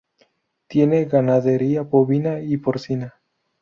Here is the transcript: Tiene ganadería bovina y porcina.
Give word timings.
Tiene 0.67 1.05
ganadería 1.05 1.83
bovina 1.83 2.39
y 2.39 2.57
porcina. 2.57 3.21